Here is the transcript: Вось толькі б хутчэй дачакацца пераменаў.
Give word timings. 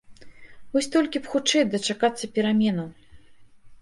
Вось 0.75 0.87
толькі 0.95 1.21
б 1.25 1.29
хутчэй 1.35 1.63
дачакацца 1.75 2.31
пераменаў. 2.39 2.87